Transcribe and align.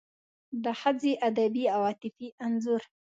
د 0.63 0.65
ښځې 0.81 1.13
ادبي 1.27 1.65
او 1.75 1.81
عاطفي 1.87 2.27
انځور 2.45 2.81